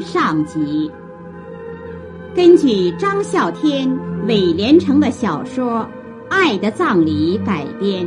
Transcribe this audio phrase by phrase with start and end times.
[0.06, 0.90] 《》上集，
[2.34, 3.88] 根据张啸天、
[4.26, 5.80] 韦连成的小说
[6.30, 8.06] 《爱的葬礼》改编。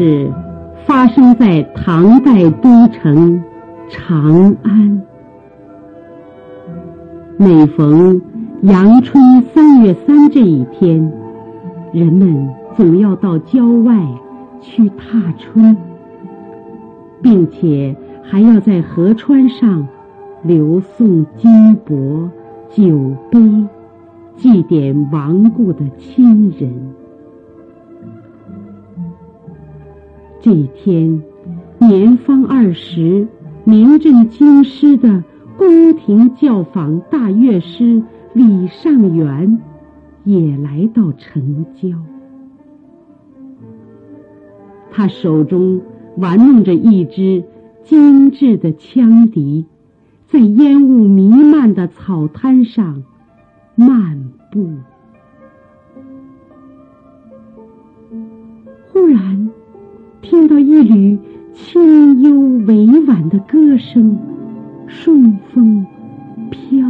[0.00, 0.32] 事
[0.86, 3.44] 发生在唐代都城
[3.90, 5.02] 长安。
[7.36, 8.22] 每逢
[8.62, 11.12] 阳春三月三这一天，
[11.92, 12.48] 人们
[12.78, 13.94] 总要到郊外
[14.62, 15.76] 去踏春，
[17.20, 19.86] 并且还要在河川上
[20.42, 22.30] 留送金箔、
[22.70, 23.38] 酒杯，
[24.34, 26.89] 祭奠亡故的亲人。
[30.42, 31.22] 这一天，
[31.78, 33.28] 年方二十、
[33.64, 35.22] 名震京师的
[35.58, 39.60] 宫廷教坊大乐师李尚元
[40.24, 41.90] 也来到城郊。
[44.90, 45.82] 他手中
[46.16, 47.44] 玩弄着一支
[47.84, 49.66] 精致的羌笛，
[50.26, 53.02] 在烟雾弥漫的草滩上
[53.76, 54.70] 漫步。
[60.50, 61.16] 到一缕
[61.54, 64.18] 清幽委婉的歌声，
[64.88, 65.86] 顺风
[66.50, 66.89] 飘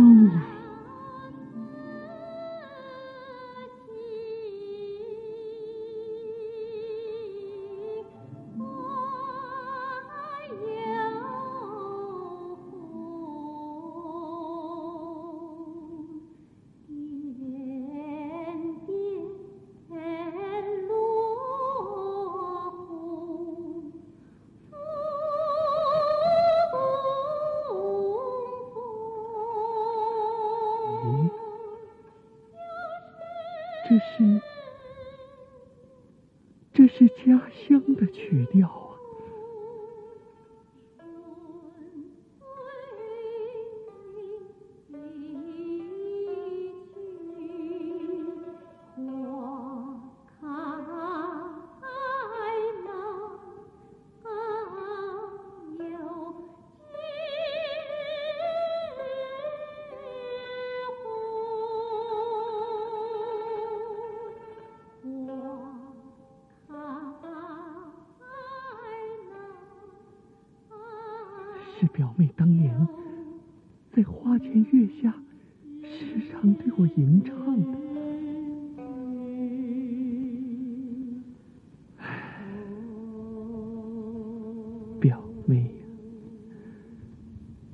[85.46, 85.62] 没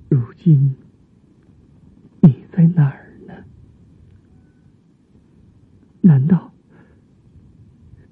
[0.09, 0.75] 有，如今
[2.21, 3.35] 你在哪儿呢？
[6.01, 6.53] 难道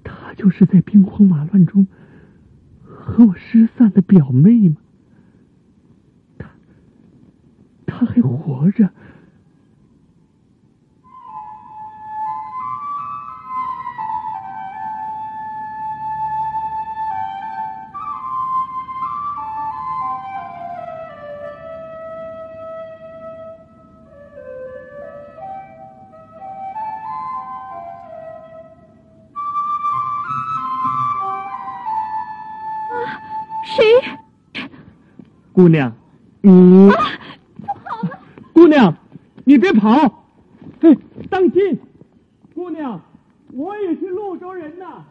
[0.03, 1.87] 她就是在兵荒马乱中
[2.84, 4.76] 和我失散的表妹吗？
[35.64, 35.91] 姑娘，
[36.43, 36.90] 你。
[38.52, 38.94] 姑娘，
[39.44, 40.26] 你别跑！
[40.81, 40.94] 哎，
[41.31, 41.81] 当心！
[42.55, 43.00] 姑娘，
[43.50, 45.06] 我也是潞州人呐。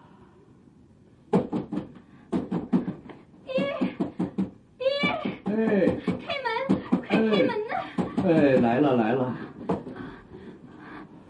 [3.43, 3.65] 爹，
[4.77, 4.87] 爹！
[5.45, 7.73] 哎，开门，快开门呐！
[8.23, 9.35] 哎，来了来了，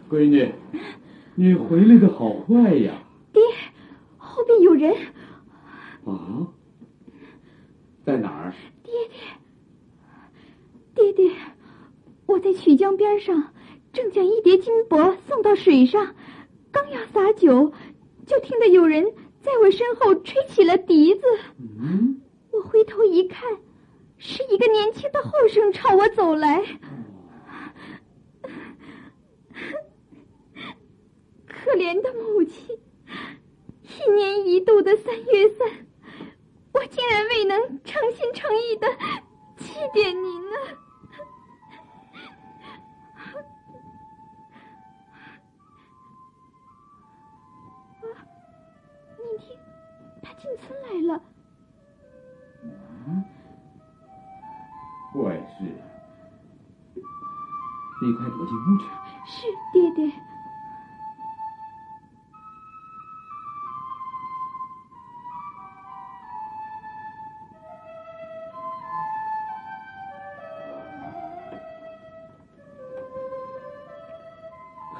[0.09, 0.53] 闺女，
[1.35, 2.91] 你回来的好快呀！
[3.31, 3.41] 爹，
[4.17, 4.93] 后边有人。
[6.03, 6.45] 啊？
[8.05, 8.53] 在哪儿？
[8.83, 9.17] 爹爹，
[10.93, 11.31] 爹爹。
[12.25, 13.53] 我在曲江边上，
[13.93, 16.15] 正将一叠金帛送到水上，
[16.71, 17.71] 刚要洒酒，
[18.25, 21.21] 就听得有人在我身后吹起了笛子。
[22.49, 23.59] 我回头一看，
[24.17, 26.63] 是一个年轻的后生朝我走来。
[31.45, 32.75] 可怜的母亲，
[33.83, 35.67] 一年一度的三月三，
[36.73, 38.87] 我竟然未能诚心诚意的
[39.57, 40.57] 祭奠您呢。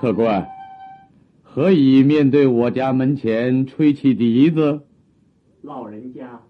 [0.03, 0.50] 客官，
[1.44, 4.81] 何以面对我家门前吹起笛子？
[5.61, 6.41] 老人家，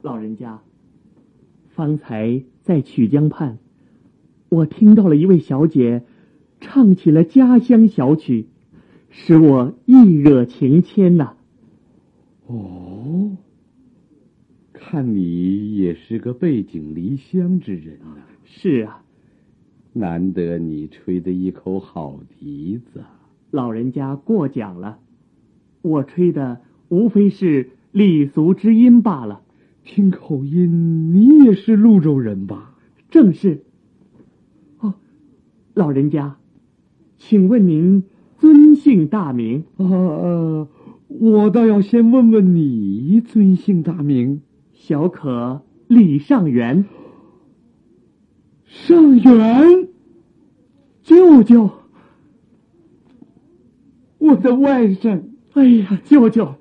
[0.00, 0.62] 老人家，
[1.68, 3.58] 方才在曲江畔，
[4.48, 6.02] 我听到了一位小姐
[6.62, 8.46] 唱起了家乡小曲，
[9.10, 11.34] 使我意惹情牵呐、
[12.46, 13.36] 哦，
[14.72, 18.16] 看你也是个背井离乡之人呐、
[18.46, 19.04] 是啊，
[19.98, 23.02] 难得你吹的一口好笛子。
[23.50, 24.98] 老人家过奖了，
[25.82, 29.42] 我吹的无非是礼俗之音罢了。
[29.84, 32.74] 听口音，你也是潞州人吧？
[33.10, 33.64] 正是。
[34.80, 34.94] 哦，
[35.74, 36.36] 老人家，
[37.16, 38.04] 请问您
[38.36, 39.64] 尊姓大名？
[39.78, 40.68] 啊、呃，
[41.08, 44.42] 我倒要先问问你尊姓大名？
[44.74, 46.84] 小可李尚元。
[49.20, 49.88] 尚元，
[51.02, 51.70] 舅舅，
[54.18, 55.22] 我的外甥。
[55.54, 56.54] 哎呀，舅舅，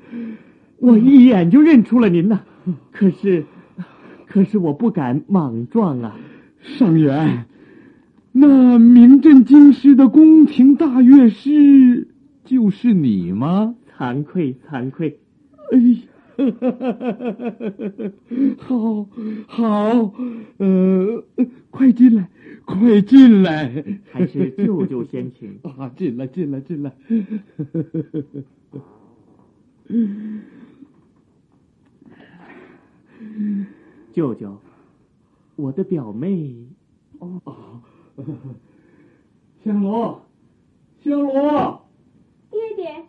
[0.77, 2.42] 我一眼就认出了您呐。
[2.92, 3.45] 可是，
[4.25, 6.15] 可是我不敢莽撞啊。
[6.62, 7.45] 上元，
[8.31, 12.07] 那名震京师的宫廷大乐师
[12.44, 13.75] 就是你吗？
[13.98, 15.19] 惭愧，惭愧。
[15.71, 16.00] 哎呀，
[18.57, 19.07] 好，
[19.48, 20.13] 好，
[20.57, 21.24] 呃，
[21.69, 22.30] 快进来，
[22.68, 23.84] 快进来。
[24.12, 25.58] 还是舅舅先请。
[25.64, 26.94] 啊，进来，进来，进来。
[34.12, 34.60] 舅舅，
[35.56, 36.68] 我的表妹。
[37.19, 37.81] 哦，
[39.64, 40.22] 香罗，
[41.04, 41.88] 香罗，
[42.52, 43.06] 爹爹，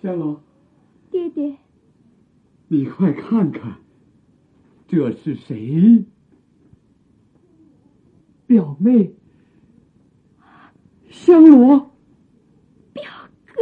[0.00, 0.40] 香罗，
[1.10, 1.56] 爹爹，
[2.68, 3.76] 你快看看，
[4.88, 6.04] 这是谁？
[8.46, 9.12] 表妹。
[11.08, 11.90] 香罗，
[12.92, 13.04] 表
[13.46, 13.54] 哥，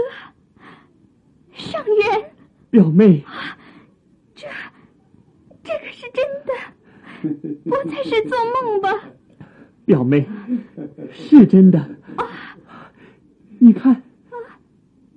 [1.53, 2.33] 上元，
[2.69, 3.25] 表妹，
[4.35, 4.49] 这，
[5.63, 6.53] 这可是真的，
[7.65, 8.89] 不再是做梦吧？
[9.85, 10.27] 表妹，
[11.13, 11.97] 是真的。
[13.61, 14.03] 你看，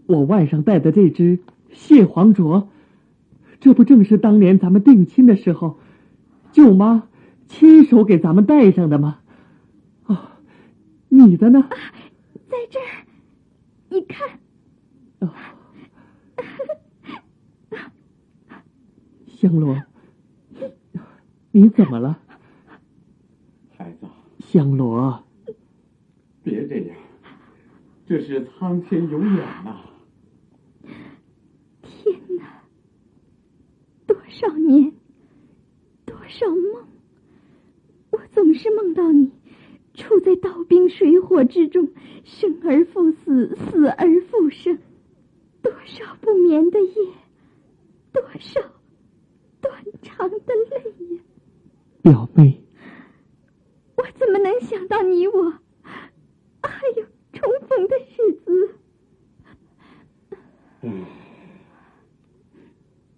[0.05, 1.39] 我腕上戴的这只
[1.71, 2.67] 蟹黄镯，
[3.59, 5.79] 这不正是当年咱们定亲的时候，
[6.51, 7.07] 舅妈
[7.47, 9.21] 亲手给咱们戴上的吗？
[11.09, 11.69] 哦，你的呢？
[12.49, 13.05] 在这儿，
[13.89, 14.39] 你看，
[15.19, 15.33] 哦，
[19.27, 19.81] 香罗，
[21.51, 22.19] 你怎么了？
[23.77, 24.07] 孩子，
[24.39, 25.23] 香罗，
[26.43, 26.97] 别这样，
[28.05, 29.81] 这是苍天有眼呐、
[31.81, 32.63] 天哪！
[34.05, 34.91] 多少年，
[36.05, 36.87] 多少梦，
[38.11, 39.31] 我总是梦到你，
[39.97, 41.89] 处在刀兵水火之中，
[42.23, 44.77] 生而复死，死而复生。
[45.61, 46.93] 多少不眠的夜，
[48.13, 48.61] 多少
[49.59, 50.37] 断肠的
[50.69, 51.21] 泪呀！
[52.03, 52.61] 表妹，
[53.95, 55.51] 我怎么能想到你我
[56.61, 58.69] 还有重逢的日子？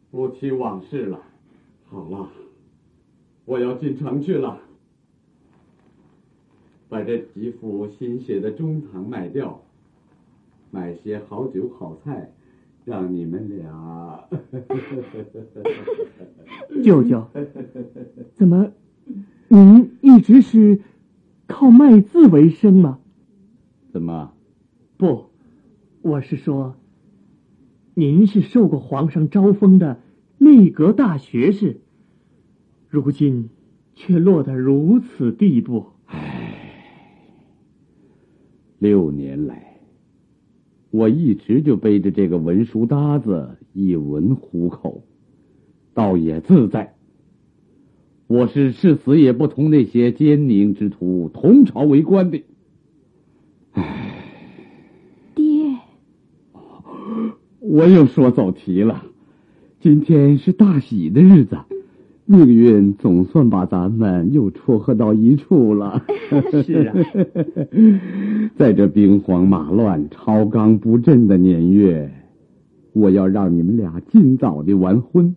[0.09, 1.21] 不提往事了。
[1.85, 2.29] 好了，
[3.45, 4.59] 我要进城去了，
[6.89, 9.63] 把这几幅新写的中堂卖掉，
[10.71, 12.31] 买些好酒好菜，
[12.83, 14.27] 让你们俩。
[16.83, 17.27] 舅舅，
[18.33, 18.71] 怎么
[19.47, 20.81] 您一直是
[21.45, 22.99] 靠卖字为生吗？
[23.91, 24.33] 怎么？
[24.97, 25.25] 不，
[26.01, 26.75] 我是说，
[27.93, 29.99] 您是受过皇上招封的
[30.39, 31.81] 内阁大学士，
[32.87, 33.51] 如今
[33.93, 35.85] 却落得如此地步。
[38.79, 39.77] 六年来，
[40.89, 45.03] 我一直就背着这个文书搭子一文糊口，
[45.93, 46.95] 倒也自在。
[48.27, 52.43] 我是誓死也不同那些奸佞之徒同朝为官的。
[53.71, 54.13] 唉
[55.35, 55.77] 爹，
[57.59, 59.03] 我又说走题了。
[59.81, 61.57] 今天是大喜的日子，
[62.31, 66.05] 命运总算把咱们又撮合到一处了。
[66.63, 66.95] 是啊，
[68.55, 72.11] 在这兵荒马乱、朝纲不振的年月，
[72.93, 75.35] 我要让你们俩尽早的完婚，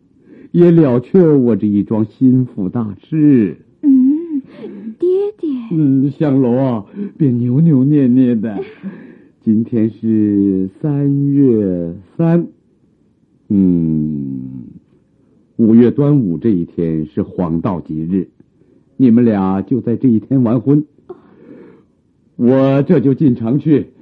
[0.51, 3.57] 也了却我这一桩心腹大事。
[3.81, 4.43] 嗯，
[4.99, 5.09] 爹
[5.39, 8.59] 爹，嗯，香罗，别扭扭捏捏的。
[9.41, 12.49] 今天是三月三，
[13.49, 14.32] 嗯，
[15.63, 18.31] 五月端午这一天是黄道吉日，
[18.97, 20.85] 你们俩就在这一天完婚。
[22.35, 23.93] 我这就进城去，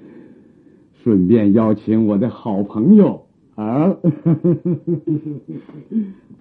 [1.05, 3.27] 顺便邀请我的好朋友
[3.57, 3.95] 啊。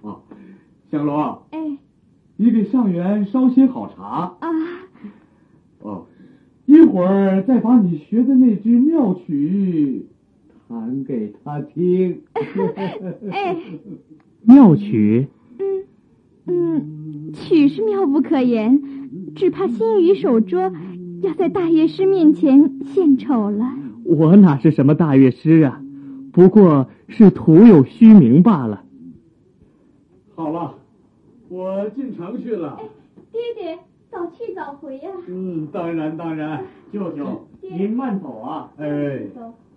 [0.00, 0.16] 啊，
[0.90, 1.76] 香罗，哎，
[2.38, 4.48] 你给上元烧些好茶啊，
[5.80, 6.06] 哦。
[6.64, 10.06] 一会儿再把你学的那支妙曲
[10.66, 12.22] 弹给他听。
[13.30, 13.54] 哎，
[14.42, 15.28] 妙曲，
[15.58, 15.84] 嗯
[16.46, 18.82] 嗯，曲是妙不可言，
[19.34, 20.72] 只怕心语手拙，
[21.22, 23.66] 要在大乐师面前献丑了。
[24.04, 25.82] 我哪是什么大乐师啊，
[26.32, 28.84] 不过是徒有虚名罢了。
[30.34, 30.74] 好了，
[31.48, 32.78] 我进城去了。
[33.32, 33.78] 爹爹。
[34.10, 35.08] 早去早回呀！
[35.28, 38.68] 嗯，当然当然，舅舅您慢走啊！
[38.76, 39.20] 哎，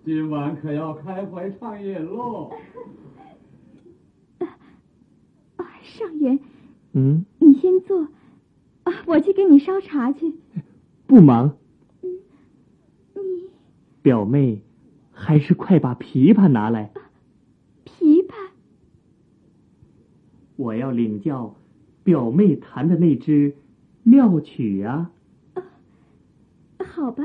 [0.04, 2.50] 今晚可要开怀畅饮喽。
[5.84, 6.38] 啊，上元，
[6.92, 8.08] 嗯，你先坐，
[8.84, 10.32] 啊，我去给你烧茶去。
[11.06, 11.58] 不忙。
[12.02, 12.10] 嗯，
[13.14, 13.20] 你
[14.00, 14.62] 表妹，
[15.12, 16.90] 还是快把琵琶拿来。
[17.84, 18.32] 琵琶，
[20.56, 21.54] 我要领教
[22.02, 23.54] 表妹弹的那支。
[24.06, 25.10] 妙曲呀，
[26.84, 27.24] 好吧。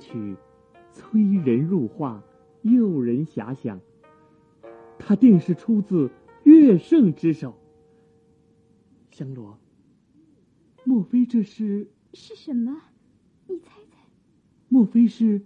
[0.00, 0.36] 曲
[0.90, 2.20] 催人入画，
[2.62, 3.80] 诱人遐想。
[4.98, 6.10] 它定是出自
[6.42, 7.54] 乐圣之手。
[9.12, 9.58] 香罗，
[10.84, 12.82] 莫非这是是什么？
[13.46, 13.98] 你猜猜。
[14.68, 15.40] 莫非是《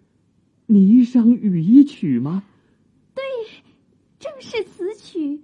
[0.69, 2.45] 霓裳羽衣曲》吗？
[3.15, 3.23] 对，
[4.19, 5.44] 正是此曲。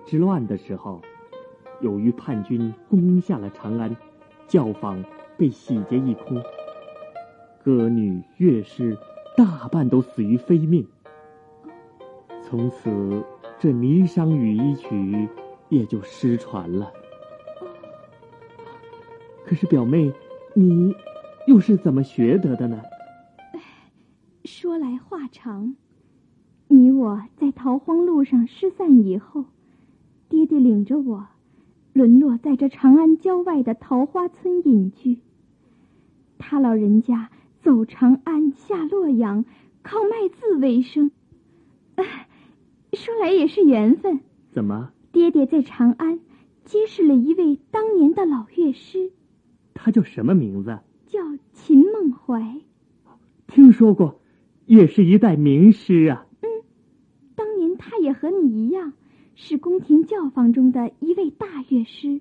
[0.00, 1.00] 之乱的时候，
[1.80, 3.94] 由于叛军攻下了长安，
[4.46, 5.04] 教坊
[5.36, 6.42] 被洗劫一空，
[7.62, 8.96] 歌女乐师
[9.36, 10.86] 大半都死于非命。
[12.42, 13.24] 从此，
[13.58, 14.88] 这《霓裳羽衣曲》
[15.68, 16.92] 也就失传了。
[19.44, 20.12] 可是表妹，
[20.54, 20.94] 你
[21.46, 22.80] 又是怎么学得的呢？
[24.44, 25.76] 说来话长。
[26.68, 29.44] 你我在逃荒路上失散以后，
[30.30, 31.26] 爹爹领着我，
[31.92, 35.18] 沦落在这长安郊外的桃花村隐居。
[36.38, 39.44] 他老人家走长安下洛阳，
[39.82, 41.10] 靠卖字为生。
[42.92, 44.20] 说来也是缘分。
[44.52, 44.92] 怎么？
[45.10, 46.20] 爹爹在长安
[46.64, 49.10] 结识了一位当年的老乐师。
[49.74, 50.78] 他叫什么名字？
[51.06, 51.18] 叫
[51.52, 52.60] 秦梦怀。
[53.48, 54.20] 听说过，
[54.66, 56.24] 也是一代名师啊。
[56.40, 56.48] 嗯，
[57.34, 58.92] 当年他也和你一样，
[59.34, 62.20] 是宫廷教坊中的一位大乐师。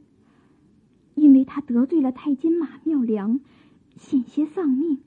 [1.15, 3.41] 因为他得罪了太监马妙良，
[3.97, 4.99] 险些丧命，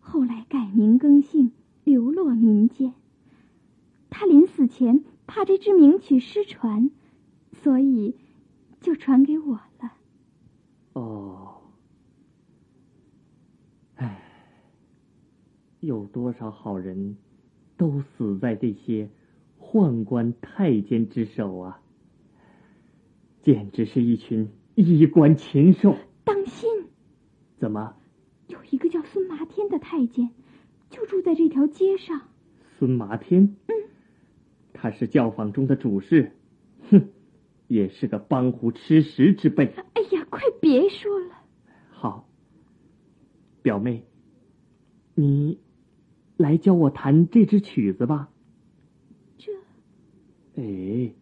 [0.00, 1.52] 后来改名更姓，
[1.84, 2.92] 流落民间。
[4.10, 6.90] 他临死前怕这支名曲失传，
[7.52, 8.16] 所以
[8.80, 9.92] 就传给我了。
[10.94, 11.62] 哦，
[13.94, 14.22] 唉，
[15.78, 17.16] 有多少好人，
[17.76, 19.08] 都死在这些。
[19.74, 21.80] 宦官太监之手啊，
[23.42, 25.96] 简直是一群衣冠禽兽！
[26.22, 26.70] 当心！
[27.58, 27.96] 怎么？
[28.46, 30.30] 有一个叫孙麻天的太监，
[30.90, 32.20] 就住在这条街上。
[32.78, 33.56] 孙麻天？
[33.66, 33.74] 嗯，
[34.72, 36.30] 他是教坊中的主事，
[36.90, 37.08] 哼，
[37.66, 39.66] 也是个帮虎吃食之辈。
[39.94, 41.34] 哎呀，快别说了。
[41.90, 42.28] 好，
[43.60, 44.04] 表妹，
[45.16, 45.58] 你
[46.36, 48.28] 来教我弹这支曲子吧。
[50.56, 51.12] 哎，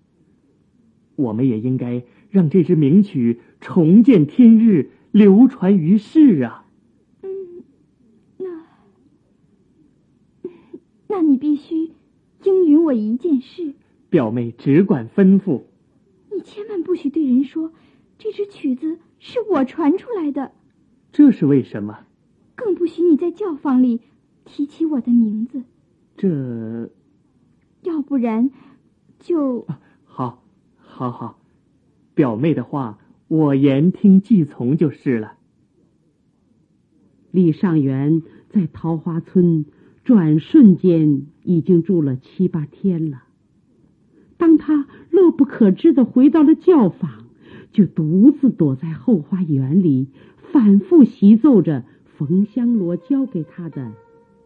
[1.16, 6.66] 我们也应该让这支名曲重见天日，流传于世啊！
[7.22, 7.64] 嗯，
[8.38, 8.64] 那
[11.08, 11.92] 那你必须
[12.44, 13.74] 应允我一件事。
[14.10, 15.62] 表妹只管吩咐。
[16.30, 17.72] 你千万不许对人说，
[18.18, 20.52] 这支曲子是我传出来的。
[21.10, 22.06] 这是为什么？
[22.54, 24.00] 更不许你在教坊里
[24.44, 25.62] 提起我的名字。
[26.16, 26.90] 这，
[27.82, 28.50] 要不然，
[29.22, 29.66] 就
[30.04, 30.42] 好，
[30.76, 31.38] 好，好，
[32.14, 32.98] 表妹的话
[33.28, 35.34] 我言听计从就是了。
[37.30, 39.64] 李尚元在桃花村
[40.04, 43.22] 转瞬间已经住了七八天了。
[44.36, 47.26] 当他乐不可支的回到了教坊，
[47.70, 50.08] 就独自躲在后花园里，
[50.50, 53.92] 反复习奏着冯香罗教给他的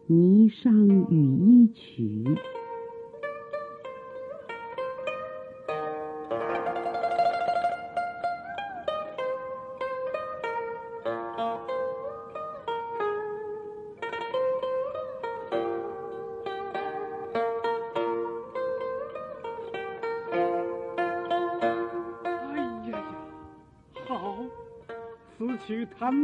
[0.13, 2.23] 《霓裳羽衣曲》。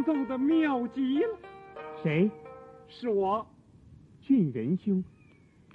[0.04, 1.40] 奏的妙极了，
[2.02, 2.30] 谁？
[2.88, 3.46] 是我，
[4.22, 5.04] 俊仁兄，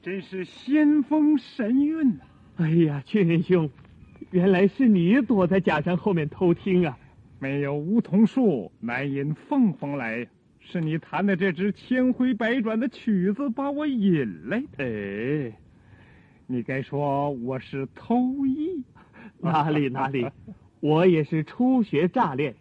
[0.03, 2.25] 真是仙风神韵呐！
[2.57, 3.69] 哎呀，俊仁兄，
[4.31, 6.99] 原来是你躲在假山后面偷听啊！
[7.41, 10.27] 没有梧桐树，难引凤凰来。
[10.61, 14.85] 是你弹的这支千回百转的曲子把我引来的。
[14.85, 15.57] 哎，
[16.47, 18.85] 你该说我是偷艺，
[19.41, 20.27] 哪里哪里，
[20.81, 22.55] 我也是初学乍练。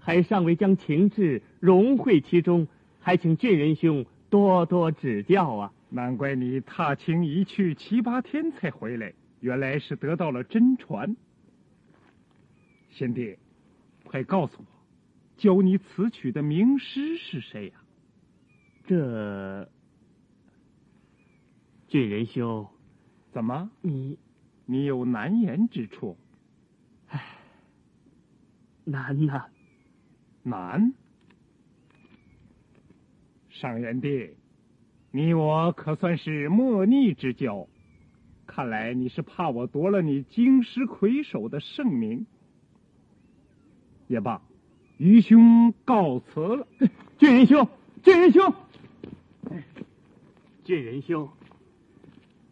[0.00, 2.66] 还尚未将情志融汇其中，
[2.98, 5.72] 还请俊仁兄多多指教啊！
[5.90, 11.16] 难怪你踏青一去七八天才回来，原来是得到了真传。
[12.90, 13.36] 贤弟，
[14.04, 14.66] 快告诉我，
[15.36, 17.74] 教你此曲的名师是谁呀？
[18.86, 19.68] 这
[21.88, 22.66] 俊仁兄，
[23.32, 24.18] 怎么你
[24.64, 26.16] 你有难言之处？
[27.08, 27.36] 唉，
[28.84, 29.46] 难呐。
[30.42, 30.94] 难，
[33.50, 34.30] 上元帝，
[35.10, 37.68] 你我可算是莫逆之交。
[38.46, 42.26] 看来你是怕我夺了你京师魁首的盛名。
[44.08, 44.42] 也罢，
[44.98, 46.66] 愚兄告辞了。
[47.18, 47.68] 俊仁兄，
[48.02, 48.54] 俊仁兄，
[50.64, 51.28] 俊仁兄，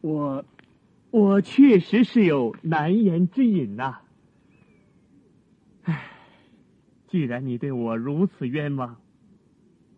[0.02, 0.44] 我
[1.10, 4.00] 我确实是有难言之隐呐。
[5.84, 6.17] 唉。
[7.10, 8.96] 既然你对我如此冤枉，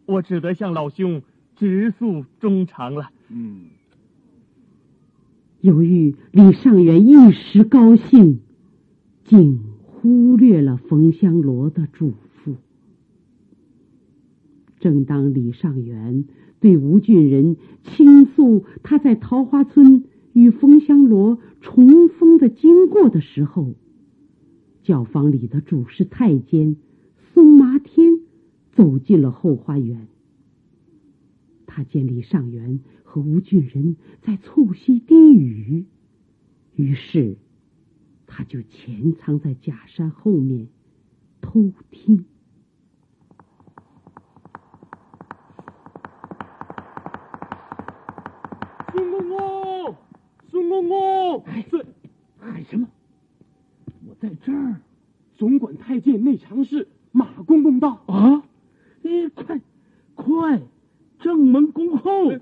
[0.07, 1.23] 我只得向老兄
[1.57, 3.11] 直诉衷肠了。
[3.29, 3.63] 嗯。
[5.61, 8.41] 由于李尚元一时高兴，
[9.25, 12.13] 竟忽略了冯香罗的嘱
[12.45, 12.55] 咐。
[14.79, 16.25] 正当李尚元
[16.61, 23.75] 对吴俊仁倾诉他在桃花村与冯香罗重逢的经过的时候，
[24.83, 26.77] 教坊里的主事太监。
[27.41, 28.21] 松麻天
[28.73, 30.09] 走进了后花园，
[31.67, 35.87] 他见李尚元和吴俊仁在促膝低语，
[36.75, 37.39] 于是
[38.27, 40.69] 他就潜藏在假山后面
[41.41, 42.27] 偷听。
[48.93, 49.97] 孙公公，
[50.51, 51.65] 孙公公，哎，
[52.39, 52.87] 喊什么？
[54.07, 54.83] 我在这儿，
[55.39, 56.87] 总管太监内常侍。
[57.13, 58.43] 马公公道：“啊，
[59.03, 59.61] 你快
[60.15, 60.61] 快，
[61.19, 62.33] 正门恭候。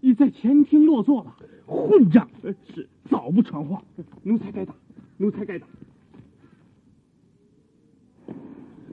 [0.00, 1.34] 你在前厅落座了。
[1.66, 2.28] 混账！
[2.74, 3.82] 是早不传话，
[4.22, 4.74] 奴才该打，
[5.16, 5.66] 奴才该打。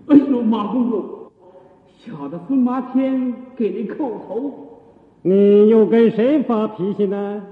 [0.07, 1.31] 哎呦，马公公，
[1.97, 4.79] 小的孙麻天给您叩头。
[5.21, 7.45] 你又跟谁发脾气呢？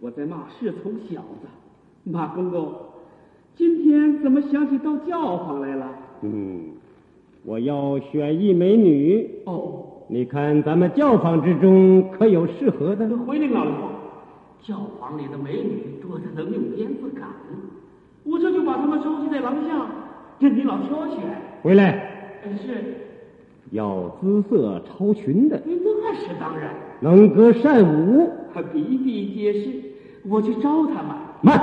[0.00, 1.48] 我在骂侍从小子。
[2.04, 2.74] 马公公，
[3.56, 5.88] 今天怎么想起到教坊来了？
[6.22, 6.72] 嗯，
[7.44, 9.28] 我要选一美女。
[9.44, 13.08] 哦，你看咱们教坊之中可有适合的？
[13.18, 13.88] 回您老人话，
[14.62, 17.28] 教坊里的美女多的能用鞭子赶，
[18.24, 19.86] 我这就把她们收集在廊下，
[20.38, 21.18] 任你老挑选。
[21.62, 22.40] 回来。
[22.64, 22.94] 是。
[23.70, 25.60] 要姿色超群的。
[25.66, 26.74] 那是当然。
[27.00, 28.30] 能歌善舞。
[28.72, 29.68] 比比皆是。
[30.28, 31.16] 我去招他们。
[31.42, 31.58] 慢。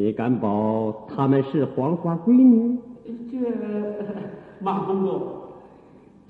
[0.00, 2.78] 你敢保他们是黄花闺女？
[3.28, 3.36] 这
[4.60, 5.22] 马公公，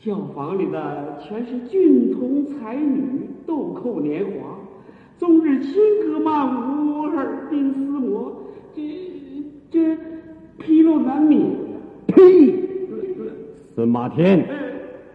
[0.00, 4.56] 教坊里的全是俊童才女，豆蔻年华，
[5.18, 8.32] 终日轻歌曼舞，耳鬓厮磨，
[8.74, 8.82] 这
[9.70, 9.78] 这
[10.58, 11.42] 纰漏难免。
[12.06, 12.64] 呸！
[13.74, 14.46] 孙马天，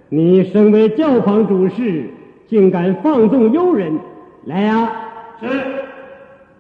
[0.10, 2.08] 你身为教坊主事，
[2.46, 3.98] 竟敢放纵幽人！
[4.46, 4.92] 来呀！
[5.42, 5.48] 是，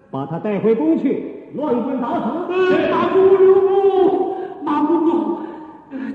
[0.09, 2.53] 把他带回宫去，乱棍打死！
[2.89, 5.45] 马公留步，马公公，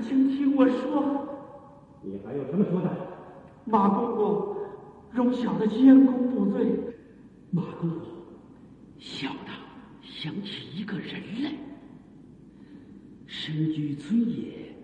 [0.01, 1.27] 请听我说。
[2.01, 2.89] 你还有什么说的？
[3.65, 4.55] 马公公，
[5.11, 6.65] 容小的监工不罪。
[7.51, 7.99] 马公公，
[8.97, 9.51] 小的
[10.01, 11.09] 想起一个人
[11.43, 11.51] 来，
[13.25, 14.75] 身居村野，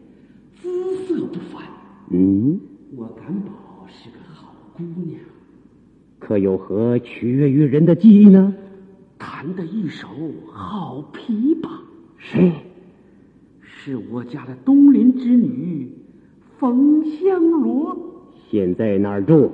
[0.53, 1.63] 姿色不凡。
[2.11, 2.59] 嗯，
[2.95, 5.19] 我敢保是个好姑娘。
[6.17, 8.53] 可有何取悦于人的技艺呢？
[9.25, 10.07] 弹的一手
[10.51, 11.67] 好琵琶。
[12.19, 12.53] 谁？
[13.59, 15.91] 是我家的东邻之女
[16.59, 17.97] 冯香罗。
[18.51, 19.49] 现在哪儿住？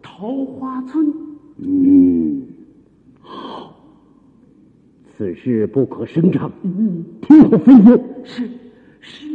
[0.00, 1.12] 桃花村。
[1.56, 2.46] 嗯，
[3.20, 3.74] 好，
[5.16, 6.52] 此事不可声张。
[6.62, 8.00] 嗯，听我吩咐。
[8.22, 8.48] 是
[9.00, 9.26] 是。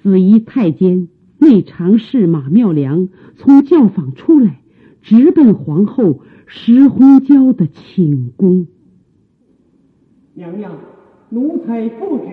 [0.00, 4.60] 紫衣太监内常侍马妙良从教坊出来，
[5.02, 6.20] 直奔皇后
[6.52, 8.66] 石红娇的寝宫。
[10.34, 10.72] 娘娘，
[11.28, 12.24] 奴才不止。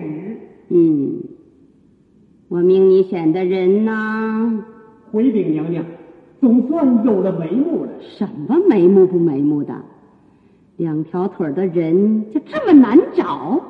[0.70, 1.22] 嗯，
[2.48, 4.64] 我命你选的人呢？
[5.12, 5.84] 回禀娘娘，
[6.40, 7.90] 总算有了眉目了。
[8.00, 9.72] 什么眉目不眉目的？
[10.78, 13.60] 两条腿的人就这么难找？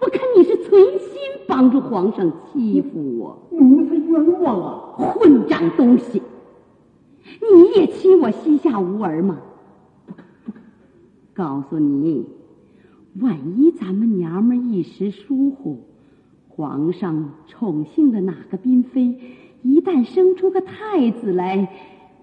[0.00, 3.38] 我看你是存心帮助皇上欺负我。
[3.52, 4.96] 奴才冤枉啊！
[4.98, 6.20] 混账东西！
[7.40, 9.38] 你也欺我膝下无儿吗？
[11.34, 12.24] 告诉你，
[13.20, 15.80] 万一咱们娘们一时疏忽，
[16.48, 19.18] 皇上宠幸的哪个嫔妃，
[19.62, 21.68] 一旦生出个太子来，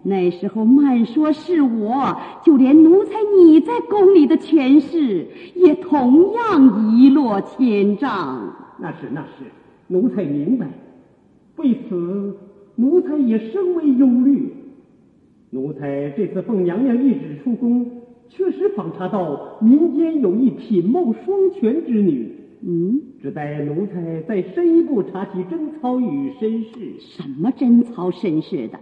[0.04, 8.56] 那时候慢说是我，就连奴才你在宫里的权势，也同样一落千丈。
[8.80, 9.44] 那是那是，
[9.88, 10.70] 奴才明白。
[11.58, 12.36] 为此，
[12.76, 14.54] 奴才也深为忧虑。
[15.50, 17.86] 奴才这次奉娘娘懿旨出宫，
[18.34, 22.38] 确实访查到民间有一品貌双全之女。
[22.64, 27.00] 嗯，只待奴才再深一步查其贞操与身世。
[27.00, 28.80] 什么贞操身世的？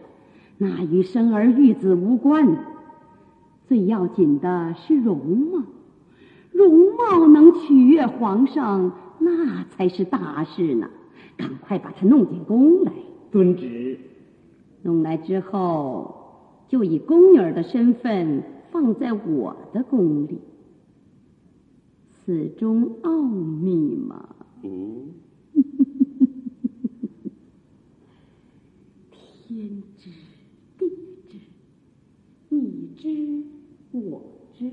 [0.57, 2.57] 那与生儿育子无关。
[3.67, 5.63] 最要紧的是容貌，
[6.51, 10.89] 容貌能取悦皇上，那才是大事呢。
[11.37, 12.91] 赶快把她弄进宫来。
[13.31, 13.97] 遵旨。
[14.83, 16.15] 弄来之后，
[16.67, 20.39] 就以宫女儿的身份放在我的宫里。
[22.25, 24.35] 此中奥秘嘛。
[24.63, 25.09] 嗯。
[29.47, 30.11] 天知
[30.77, 30.85] 地
[31.27, 31.37] 知，
[32.49, 33.43] 你知
[33.91, 34.21] 我
[34.53, 34.71] 知。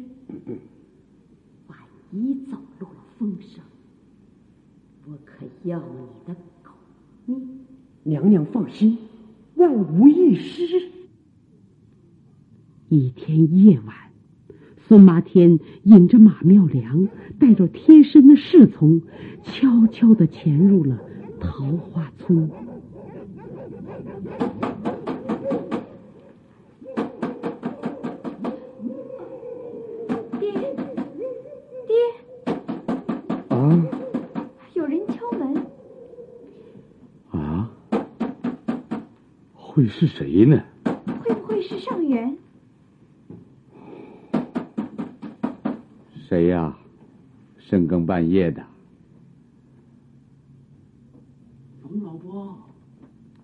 [1.67, 1.79] 万
[2.13, 3.65] 一走漏了风声，
[5.07, 6.73] 我可要你的狗
[7.25, 7.61] 命！
[8.03, 8.99] 娘娘放心，
[9.55, 10.91] 万无一失。
[12.89, 13.97] 一天夜晚，
[14.79, 19.03] 孙麻天引着马妙良，带着贴身的侍从，
[19.43, 20.97] 悄悄地潜入了
[21.41, 22.49] 桃花村。
[30.39, 30.53] 爹，
[31.89, 31.95] 爹，
[33.49, 33.87] 啊
[34.75, 35.67] 有人敲门。
[37.33, 37.69] 啊，
[39.55, 40.63] 会是谁呢？
[41.25, 42.39] 会不会是上元？
[46.37, 46.77] 谁呀？
[47.57, 48.63] 深更半夜的。
[51.83, 52.59] 冯老伯，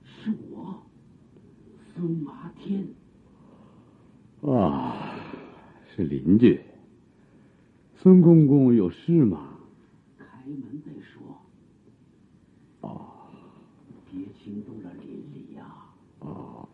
[0.05, 0.83] 是我，
[1.95, 2.87] 孙麻天。
[4.43, 4.95] 啊，
[5.97, 6.61] 是邻居。
[7.97, 9.57] 孙公公有事吗？
[10.19, 11.23] 开门再说。
[12.83, 13.07] 哦，
[14.11, 15.65] 别惊动了邻里呀、
[16.19, 16.69] 哦，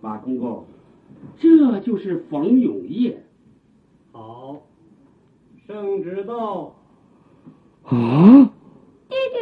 [0.00, 0.66] 马公公，
[1.38, 3.24] 这就是冯永业。
[4.12, 4.62] 好，
[5.66, 6.76] 圣旨到。
[7.84, 8.52] 啊！
[9.08, 9.40] 爹爹，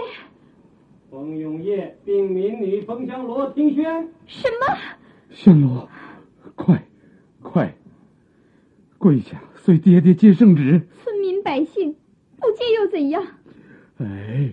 [1.11, 4.09] 冯永业并民女冯香罗听宣。
[4.27, 4.77] 什么？
[5.31, 5.89] 香罗，
[6.55, 6.87] 快，
[7.43, 7.75] 快，
[8.99, 9.43] 跪下，
[10.03, 10.83] 爹接圣旨。
[11.03, 11.95] 村民百姓
[12.39, 13.23] 不接又怎样？
[13.99, 14.53] 哎，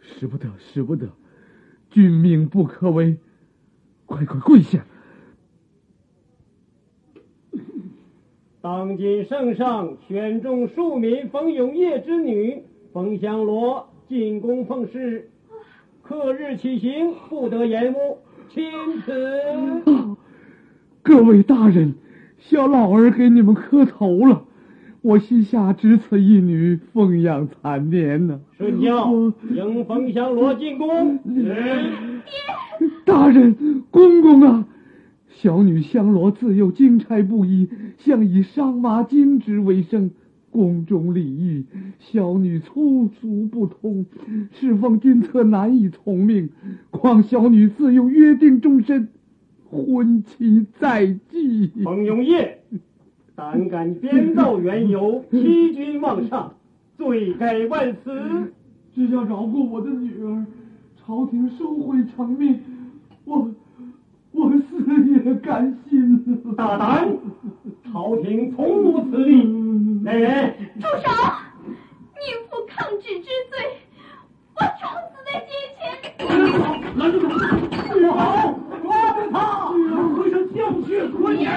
[0.00, 1.10] 使不得，使不得，
[1.90, 3.16] 君命不可违，
[4.06, 4.86] 快快跪下！
[8.60, 15.30] 当今圣上选中庶民冯永业之女冯香罗进宫奉侍，
[16.02, 18.18] 刻日起行，不得延误。
[18.48, 18.62] 钦
[19.04, 19.12] 此。
[21.02, 21.94] 各位大人，
[22.38, 24.46] 小老儿给你们磕头了，
[25.04, 28.40] 我膝下只此一女，奉养残年呢。
[28.56, 29.12] 顺教，
[29.54, 31.18] 迎冯香罗进宫。
[33.04, 34.66] 大人，公公啊！
[35.28, 40.10] 小女香罗自幼经差不衣，向以商麻金织为生。
[40.50, 41.66] 宫中礼仪，
[41.98, 44.06] 小女粗俗不通，
[44.52, 46.48] 侍奉君侧难以从命。
[46.90, 49.08] 况小女自幼约定终身，
[49.68, 51.70] 婚期在即。
[51.84, 52.62] 冯永业，
[53.36, 56.54] 胆敢编造缘由，欺君妄上，
[56.96, 58.52] 罪该万死。
[58.94, 60.46] 只要饶过我的女儿，
[61.04, 62.60] 朝廷收回成命，
[63.24, 63.50] 我
[64.30, 64.78] 我死
[65.10, 66.54] 也甘心。
[66.56, 67.08] 大胆！
[67.92, 70.02] 朝廷从无此理。
[70.04, 70.54] 来人！
[70.80, 71.10] 住手！
[71.66, 73.52] 宁负抗旨之罪，
[74.54, 75.80] 我撞死在街前。
[76.96, 77.32] 拦住他！
[77.92, 79.36] 不好，抓住他！
[80.14, 81.50] 会上教血可言。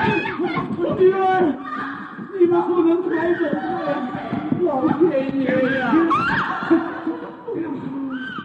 [2.40, 3.42] 你们不能抬走
[4.62, 4.64] 我！
[4.64, 5.02] 老天
[5.40, 5.46] 爷
[5.78, 5.82] 呀！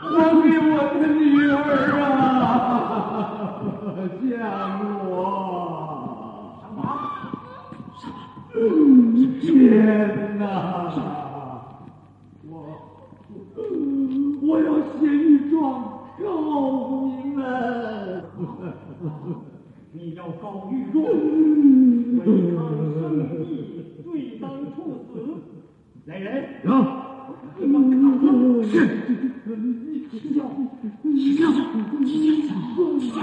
[0.00, 1.52] 还给我的女儿
[2.00, 2.02] 啊！
[4.20, 4.24] 见
[5.08, 5.16] 我！
[6.62, 6.78] 什么？
[7.98, 8.56] 什么？
[9.40, 10.44] 天哪！
[12.48, 12.52] 我
[14.42, 15.52] 我要写一状
[16.18, 16.20] 告
[17.08, 17.40] 你们！
[19.94, 22.18] 你要告御状违
[22.56, 22.58] 抗
[22.94, 22.96] 圣
[23.44, 23.50] 意，
[24.02, 24.76] 罪当处
[25.12, 25.12] 死。
[26.12, 26.44] 来人！
[26.66, 27.08] 啊！
[28.64, 28.74] 是。
[30.10, 30.44] 起轿！
[31.02, 31.50] 起轿！
[32.04, 32.10] 起
[32.46, 32.52] 轿！
[33.00, 33.16] 起轿！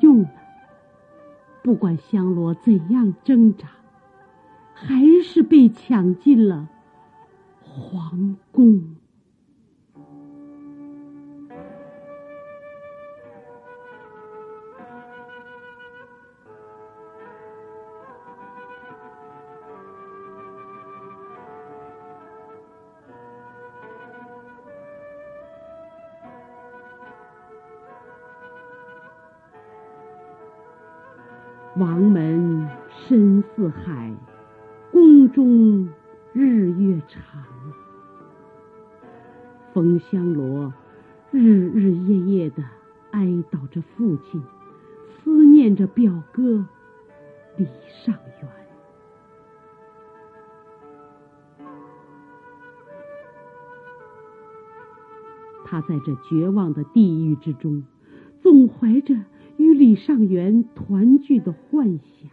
[0.00, 0.30] 用了？
[1.62, 3.68] 不管香罗怎样挣扎，
[4.72, 6.68] 还是被抢进了
[7.60, 8.95] 皇宫。
[47.56, 47.66] 李
[48.04, 48.48] 尚元。
[55.64, 57.84] 他在这绝望的地狱之中，
[58.42, 59.14] 总怀着。
[59.58, 62.30] 与李尚元团聚的幻想。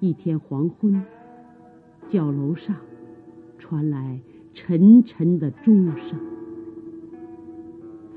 [0.00, 1.00] 一天黄昏，
[2.10, 2.74] 角楼上
[3.60, 4.20] 传来
[4.52, 6.18] 沉沉的钟声。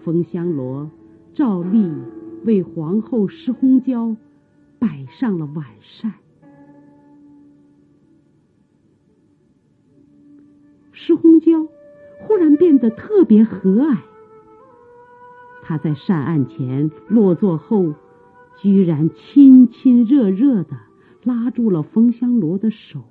[0.04, 0.90] 冯香罗
[1.36, 1.92] 照例
[2.46, 4.16] 为皇后施红娇
[4.80, 6.14] 摆上了晚膳。
[10.94, 11.68] 施红娇
[12.22, 13.98] 忽然变得特别和蔼。
[15.64, 17.96] 她在善案前落座后，
[18.62, 20.78] 居然亲亲热热的
[21.24, 23.02] 拉住了冯香罗的手。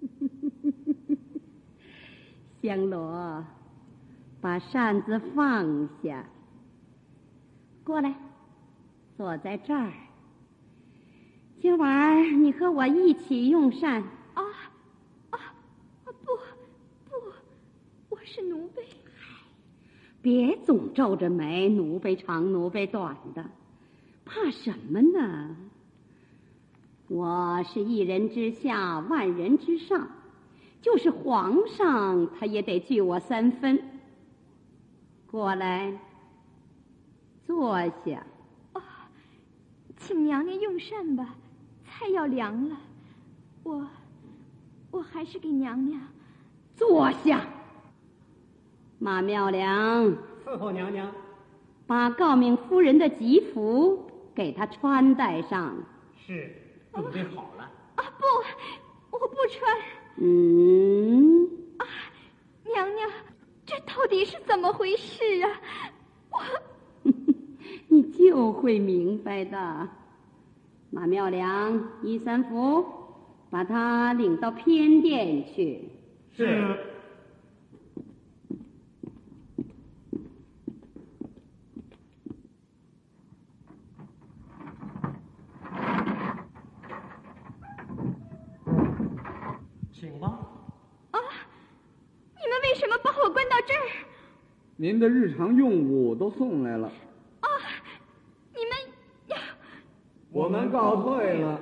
[2.62, 3.44] 香罗，
[4.40, 6.24] 把扇子放下，
[7.84, 8.14] 过来，
[9.16, 9.92] 坐在这儿。
[11.60, 14.02] 今晚你和我一起用膳。
[14.34, 14.42] 啊
[15.30, 15.38] 啊啊！
[16.04, 17.16] 不不，
[18.08, 18.80] 我是奴婢。
[20.20, 23.44] 别总皱着眉，奴婢长，奴婢短的，
[24.24, 25.56] 怕什么呢？
[27.08, 30.08] 我是一人之下，万人之上，
[30.80, 33.82] 就是皇上，他也得惧我三分。
[35.28, 35.92] 过来，
[37.52, 38.24] 坐下。
[38.72, 38.80] 哦，
[39.98, 41.34] 请娘娘用膳吧，
[41.84, 42.76] 菜要凉了。
[43.62, 43.86] 我，
[44.90, 46.00] 我还是给娘娘
[46.74, 47.46] 坐下。
[48.98, 50.06] 马妙良，
[50.42, 51.12] 伺候娘娘。
[51.86, 55.76] 把诰命夫人的吉服给她穿戴上。
[56.16, 56.50] 是，
[56.94, 57.70] 准备好了。
[57.96, 59.78] 啊，不，我不穿。
[60.16, 61.46] 嗯。
[61.76, 61.84] 啊，
[62.64, 63.10] 娘娘，
[63.66, 65.60] 这到底是怎么回事啊？
[66.30, 66.40] 我，
[67.92, 69.86] 你就会明白的。
[70.88, 72.82] 马妙良、一三福，
[73.50, 75.90] 把他领到偏殿去。
[76.34, 76.74] 是。
[89.92, 90.28] 请吧。
[91.10, 91.20] 啊，
[92.40, 94.06] 你们为什么把我关到这儿？
[94.76, 96.90] 您的日常用物都送来了。
[97.40, 97.48] 啊，
[98.54, 98.72] 你们
[99.28, 99.36] 呀，
[100.32, 101.60] 我们告退了。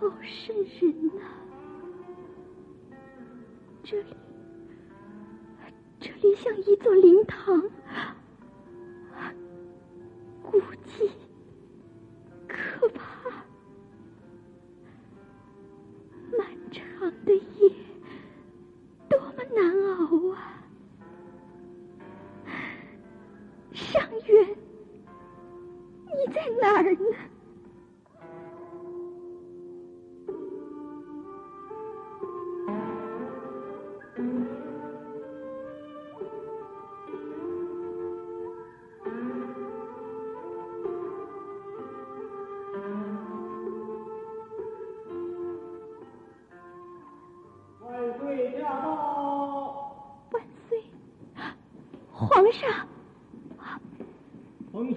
[0.00, 1.49] 好生人呐！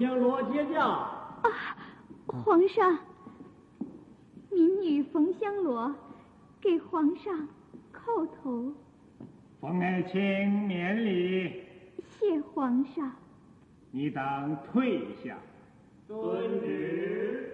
[0.04, 0.84] 冯香罗接驾。
[0.84, 1.50] 啊，
[2.28, 3.00] 皇上，
[4.52, 5.96] 民女冯香罗
[6.60, 7.48] 给皇上
[7.94, 8.74] 叩头。
[9.62, 10.20] 冯爱卿
[10.68, 11.64] 免礼。
[12.06, 13.10] 谢皇上。
[13.92, 15.38] 你等退下。
[16.06, 17.50] 遵旨。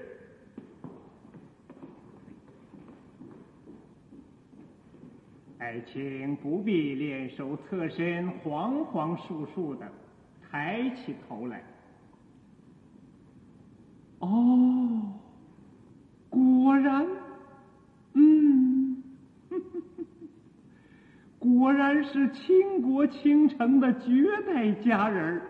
[5.60, 9.88] 爱卿不必练手侧身、惶惶束束的，
[10.50, 11.64] 抬起头来。
[14.20, 15.14] 哦，
[16.30, 17.08] 果然，
[18.14, 19.02] 嗯，
[21.40, 25.42] 果然是倾国倾城的绝代佳人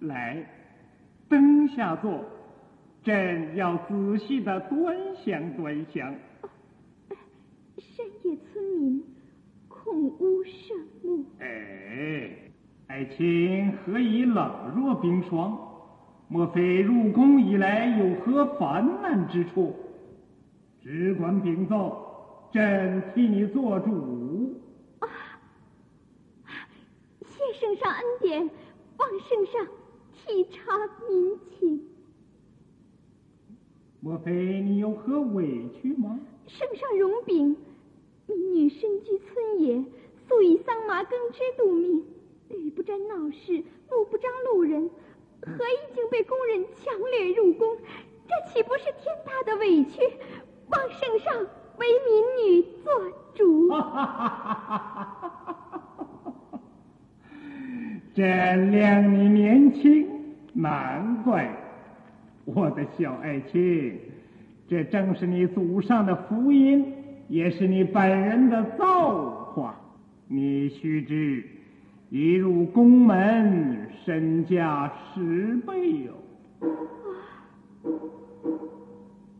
[0.00, 0.44] 来，
[1.28, 2.24] 灯下坐，
[3.04, 6.14] 朕要仔细的端详端详。
[7.76, 9.02] 山野村民。
[9.68, 11.24] 恐无圣目。
[11.40, 12.30] 哎，
[12.86, 15.58] 爱卿何以冷若冰霜？
[16.28, 19.74] 莫非入宫以来有何烦难之处？
[20.80, 24.60] 只管禀奏，朕替你做主。
[25.00, 25.08] 啊！
[27.22, 28.50] 谢圣上恩典，
[28.96, 29.68] 望圣上
[30.12, 30.76] 体察
[31.08, 31.88] 民情。
[34.00, 36.18] 莫非你有何委屈吗？
[36.48, 37.56] 圣上容禀。
[38.26, 39.84] 民女身居村野，
[40.26, 42.04] 素以桑麻耕织度命，
[42.48, 44.90] 屡不沾闹事，目不张路人，
[45.42, 47.78] 何已经被宫人强掠入宫？
[48.26, 50.00] 这岂不是天大的委屈？
[50.68, 51.46] 望圣上
[51.78, 53.70] 为民女做主。
[58.14, 60.06] 朕谅你年轻，
[60.52, 61.50] 难怪
[62.44, 63.98] 我的小爱卿，
[64.68, 66.94] 这正是你祖上的福音。
[67.28, 69.74] 也是你本人的造化，
[70.28, 71.42] 你须知，
[72.10, 76.12] 一入宫门，身价十倍哟。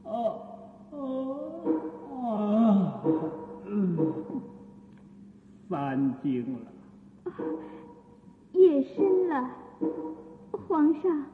[0.04, 0.42] 哦
[0.90, 1.36] 哦
[2.08, 3.02] 哦，
[5.68, 6.58] 三更了，
[8.52, 9.50] 夜深了，
[10.68, 11.24] 皇上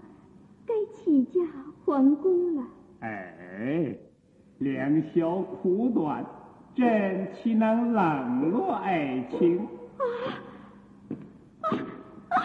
[0.67, 1.41] 该起驾
[1.85, 2.63] 还宫了。
[3.01, 3.97] 哎，
[4.59, 6.25] 两小苦短。
[6.77, 9.67] 朕岂能冷落爱情？
[9.97, 10.03] 啊
[11.63, 11.69] 啊
[12.29, 12.39] 啊！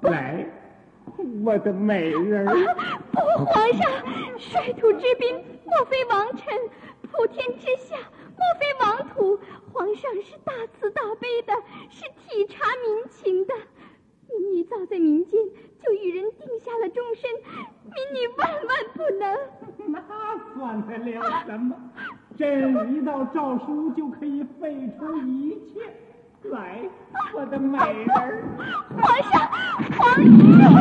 [0.00, 0.46] 不，来，
[1.44, 2.54] 我的美人儿！
[3.12, 3.92] 不，皇上，
[4.38, 5.36] 率土之滨，
[5.66, 6.58] 莫非王臣；
[7.12, 7.96] 普天之下，
[8.36, 9.38] 莫非王土。
[9.72, 11.52] 皇上是大慈大悲的，
[11.90, 13.54] 是体察民情的。
[14.28, 15.40] 民女早在民间
[15.82, 17.30] 就与人定下了终身，
[17.84, 19.22] 民女万万不能。
[19.86, 20.00] 那
[20.54, 21.76] 算得了什么？
[22.36, 25.80] 朕一道诏书就可以废除一切。
[26.50, 26.88] 来，
[27.34, 28.44] 我的美人儿，
[29.00, 29.48] 皇上，
[29.98, 30.00] 皇
[30.60, 30.74] 上。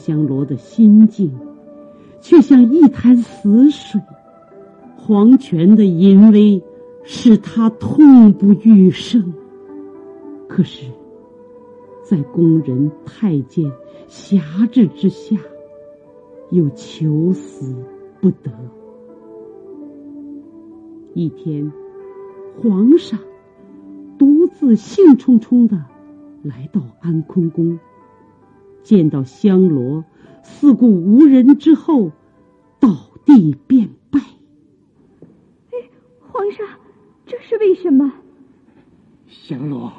[0.00, 1.30] 香罗的心境，
[2.20, 4.00] 却像一潭死水。
[4.96, 6.62] 皇权的淫威，
[7.04, 9.32] 使他痛不欲生。
[10.48, 10.86] 可是，
[12.02, 13.70] 在宫人太监
[14.08, 15.36] 辖制之下，
[16.50, 17.74] 又求死
[18.20, 18.50] 不得。
[21.14, 21.70] 一天。
[22.60, 23.18] 皇上
[24.18, 25.82] 独自兴冲冲的
[26.42, 27.78] 来到安坤宫，
[28.82, 30.04] 见到香罗
[30.42, 32.12] 四顾无人之后，
[32.78, 32.88] 倒
[33.24, 34.20] 地便拜。
[34.20, 35.88] 哎，
[36.20, 36.66] 皇上，
[37.26, 38.12] 这是为什么？
[39.28, 39.92] 香罗，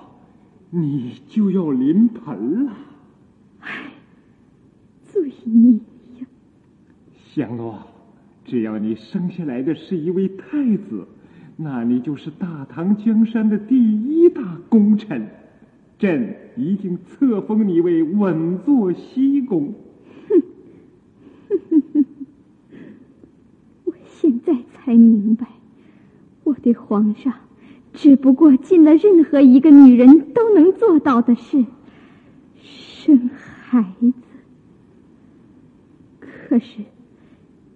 [0.69, 2.73] 你就要临盆了。
[3.59, 3.91] 唉，
[5.03, 5.79] 罪孽
[6.19, 6.27] 呀！
[7.33, 7.79] 香罗，
[8.43, 11.07] 只要你生下来的是一位太子。
[11.57, 15.29] 那你就是大唐江山的第一大功臣，
[16.01, 19.75] 朕已经册封你为稳坐西宫。
[20.27, 20.41] 哼
[21.69, 22.05] 哼哼，
[23.85, 25.45] 我现在才明白，
[26.43, 27.31] 我对皇上
[27.93, 31.63] 只不过尽了任何一个女人都能做到的事——
[32.57, 34.11] 生孩子。
[36.19, 36.79] 可是，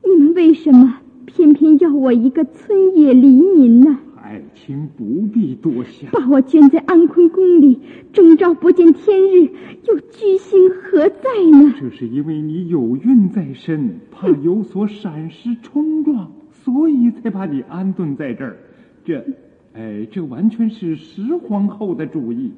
[0.04, 0.98] 你们为什么？
[1.28, 4.00] 偏偏要我一个村野黎民呢？
[4.36, 7.80] 爱卿不必多想，把我圈在安坤宫里，
[8.12, 9.50] 终朝不见天日，
[9.88, 11.74] 又居心何在呢？
[11.80, 18.58] 这是因为你有孕在身，怕有所闪失冲撞，所以才把你安顿在这儿。
[19.06, 19.26] 这，
[19.74, 22.52] 哎，这完全是石皇后的主意。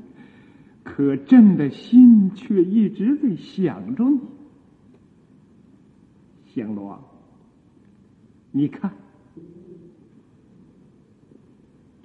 [0.83, 4.19] 可朕的心却一直在想着你，
[6.55, 6.99] 香罗。
[8.51, 8.91] 你看，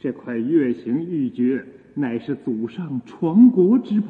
[0.02, 1.62] 这块月形玉珏
[1.94, 4.08] 乃是祖上传国之宝，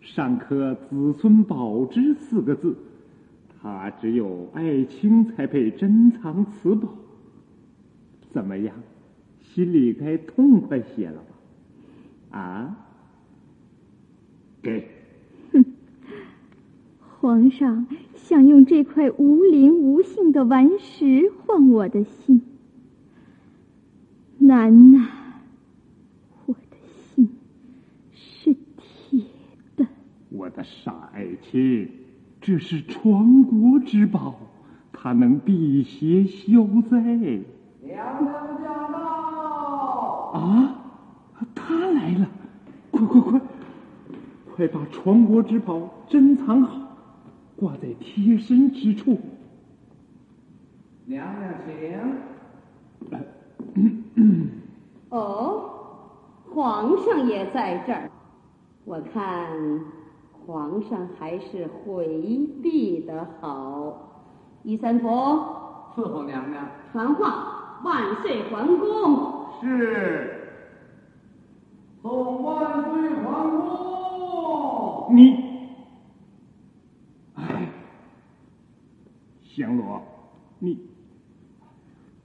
[0.00, 2.74] 上刻“子孙宝之”四个字，
[3.60, 6.88] 他只有爱卿才配珍藏此宝。
[8.30, 8.74] 怎么样，
[9.42, 11.22] 心里该痛快些了
[12.30, 12.38] 吧？
[12.38, 12.76] 啊？
[14.62, 14.88] 给。
[15.52, 15.62] 哼，
[17.20, 17.86] 皇上。
[18.14, 22.40] 想用这块无灵无性的顽石换我的心，
[24.42, 25.06] 难呐！
[26.46, 26.76] 我的
[27.14, 27.30] 心
[28.12, 29.24] 是铁
[29.76, 29.86] 的。
[30.30, 31.88] 我的傻爱卿，
[32.40, 34.40] 这是传国之宝，
[34.92, 37.00] 它能辟邪消灾。
[37.82, 38.32] 娘娘
[38.62, 38.98] 驾到！
[40.34, 40.78] 啊，
[41.54, 42.28] 他来了！
[42.90, 43.40] 快快快，
[44.56, 46.80] 快把传国之宝珍藏好。
[47.54, 49.20] 挂在贴身之处。
[51.06, 51.72] 娘娘请。
[55.12, 55.68] 哦，
[56.54, 58.10] 皇上也在这儿。
[58.86, 59.84] 我看
[60.46, 63.92] 皇上还是回避的好。
[64.62, 65.08] 一三福，
[65.94, 66.66] 伺候娘娘。
[66.92, 69.48] 传话：万岁皇宫。
[69.60, 70.48] 是。
[72.00, 75.14] 送万岁皇宫。
[75.14, 75.52] 你。
[79.42, 80.00] 香罗，
[80.58, 80.88] 你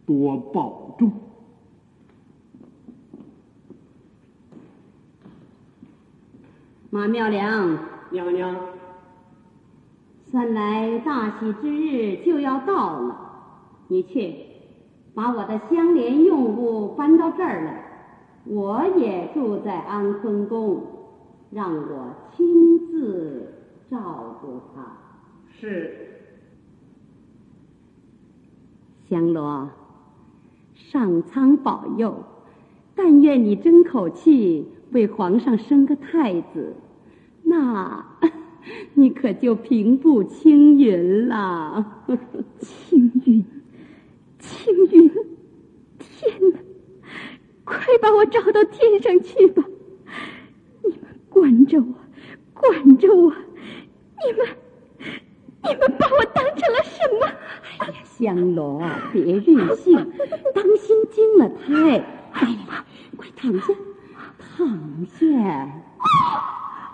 [0.06, 1.12] 多保重。
[6.98, 7.78] 马妙良，
[8.10, 8.56] 娘娘，
[10.32, 13.16] 算来大喜之日就要到了，
[13.88, 14.34] 你去
[15.14, 17.84] 把我的香莲用物搬到这儿来。
[18.46, 20.82] 我也住在安坤宫，
[21.52, 23.54] 让我亲自
[23.92, 24.98] 照顾他。
[25.52, 25.94] 是。
[29.08, 29.70] 香罗，
[30.74, 32.24] 上苍保佑！
[32.96, 36.74] 但愿你争口气，为皇上生个太子，
[37.48, 38.06] 那
[38.94, 42.04] 你可就平步青云了。
[42.60, 43.46] 青云，
[44.40, 45.10] 青云！
[45.98, 46.60] 天哪，
[47.64, 49.64] 快把我找到天上去吧！
[50.84, 51.94] 你们管着我，
[52.54, 53.32] 管着我！
[53.32, 54.48] 你们，
[55.64, 57.26] 你们把我当成了什么？
[57.80, 58.82] 哎呀，香罗，
[59.14, 59.96] 别任性，
[60.54, 61.74] 当心惊了胎。
[62.34, 62.86] 来来来，
[63.16, 63.74] 快躺下，
[64.38, 65.84] 躺下。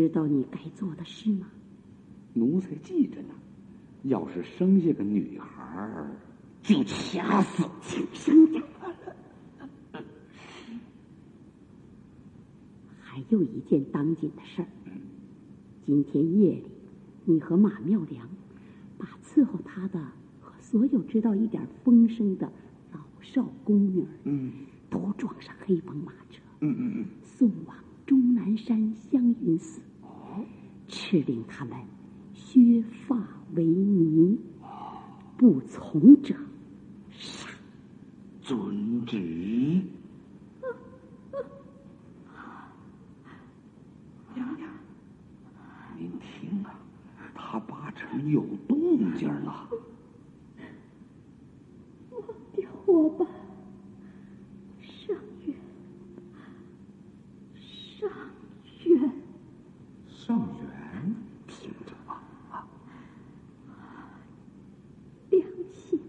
[0.00, 1.46] 知道你该做的事吗？
[2.32, 3.34] 奴才记着呢。
[4.04, 6.16] 要是生下个女孩儿，
[6.62, 8.62] 就掐死，亲生的。
[12.98, 14.68] 还有一件当紧的事儿。
[15.84, 16.64] 今天夜里，
[17.26, 18.26] 你和马妙良
[18.96, 20.00] 把伺候他的
[20.40, 22.50] 和所有知道一点风声的
[22.90, 24.50] 老少宫女，嗯，
[24.88, 27.76] 都装上黑帮马车，嗯嗯嗯，送往
[28.06, 29.82] 终南山香云寺。
[30.90, 31.78] 哦，敕令他们
[32.34, 33.16] 削发
[33.54, 34.36] 为尼，
[35.36, 36.34] 不从者
[37.10, 37.48] 杀。
[38.42, 39.16] 遵旨。
[44.34, 44.68] 娘娘，
[45.96, 46.74] 您听啊，
[47.34, 49.68] 他八成有动静了。
[52.10, 52.20] 我
[52.52, 53.28] 的伙伴，
[54.80, 55.16] 上
[55.46, 55.54] 元，
[57.54, 58.10] 上
[58.84, 59.12] 元，
[60.08, 61.14] 上元，
[61.46, 62.66] 听着吧啊！
[65.30, 66.00] 良心，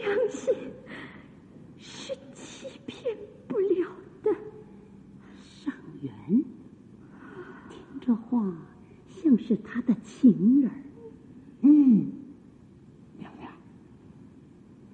[0.00, 0.54] 良心
[1.78, 3.90] 是欺骗不了
[4.22, 4.30] 的。
[5.42, 6.12] 上元，
[7.68, 8.54] 听这话
[9.08, 10.70] 像是他的情人。
[11.60, 12.10] 嗯，
[13.18, 13.52] 娘娘，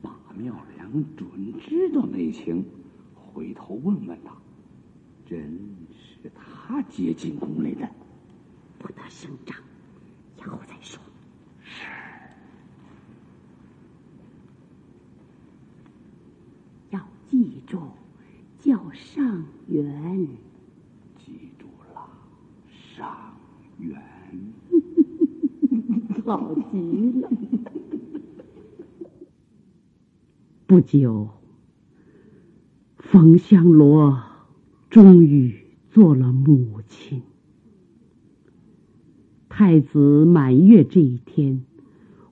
[0.02, 2.64] 马妙良准知道内情，
[3.14, 4.36] 回头问问他，
[5.24, 5.60] 真
[5.92, 7.88] 是他接进宫来的。
[8.78, 9.56] 不得声张，
[10.38, 11.00] 以后再说。
[11.62, 11.86] 是。
[16.90, 17.62] 要记
[18.58, 20.28] 叫上元。
[21.18, 22.08] 记住了，
[22.68, 23.34] 上
[23.78, 24.00] 元。
[26.24, 27.30] 好极了。
[30.66, 31.28] 不久，
[32.98, 34.20] 冯香罗
[34.90, 35.54] 终于
[35.90, 37.22] 做了母亲。
[39.48, 41.64] 太子满月这一天，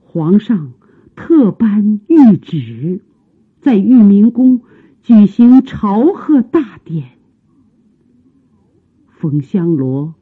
[0.00, 0.72] 皇上
[1.14, 3.00] 特颁谕旨，
[3.60, 4.62] 在玉明宫
[5.04, 7.10] 举行朝贺大典。
[9.10, 10.14] 冯香罗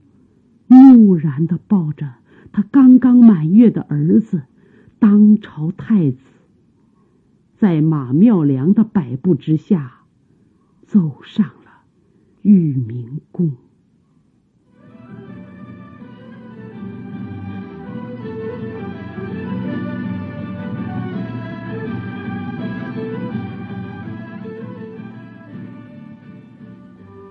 [0.66, 2.14] 木然的抱着
[2.50, 4.42] 他刚刚满月的儿子，
[4.98, 6.18] 当朝太子，
[7.54, 10.00] 在马妙良的摆布之下，
[10.84, 11.84] 走上了
[12.40, 13.52] 玉明宫。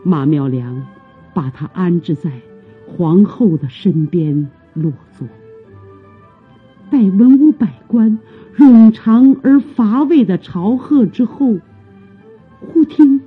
[0.03, 0.85] 马妙良
[1.33, 2.31] 把他安置在
[2.87, 5.27] 皇后的身边落座，
[6.89, 8.19] 待文武百官
[8.57, 11.57] 冗长而乏味的朝贺之后，
[12.59, 13.21] 忽听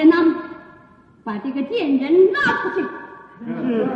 [0.00, 0.16] 人呢，
[1.22, 2.86] 把这个贱人拉出去。
[3.44, 3.86] 是。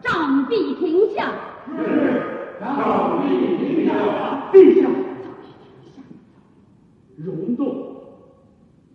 [0.00, 1.32] 杖毙停下。
[1.66, 2.56] 是。
[2.60, 3.92] 杖毙停下。
[4.52, 4.88] 陛下。
[7.16, 7.66] 容动，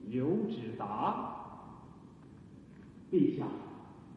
[0.09, 1.33] 刘志达。
[3.11, 3.43] 陛下，